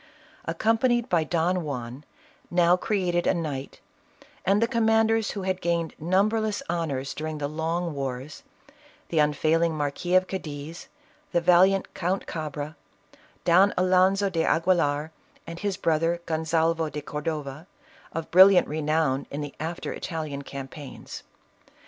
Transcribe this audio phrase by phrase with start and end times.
[0.45, 2.03] Accompanied by Don Juan,
[2.49, 3.81] now created a knight,
[4.43, 8.41] and the command ers who had gained numberless honors during the long wars,
[9.09, 10.87] the unfailing Marquis of Cadiz,
[11.33, 12.75] the valiant Count Cabra,
[13.45, 15.11] Don Alonzo de Aguilar,
[15.45, 17.67] and his brother Gon salvo de Cordova,
[18.11, 21.21] of brilliant renown in the after Ital ian campaigns.